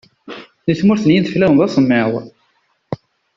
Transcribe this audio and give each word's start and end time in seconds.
Di 0.65 0.73
tmurt 0.79 1.03
n 1.05 1.13
yideflawen 1.13 1.57
d 1.59 1.65
asemmiḍ. 1.65 2.13